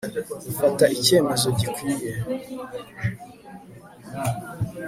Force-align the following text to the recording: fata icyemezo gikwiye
fata 0.57 0.85
icyemezo 0.95 1.47
gikwiye 1.59 2.11